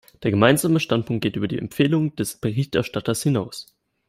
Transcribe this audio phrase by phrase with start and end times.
[0.23, 3.67] Der Gemeinsame Standpunkt geht über die Empfehlungen des Berichterstatters hinaus.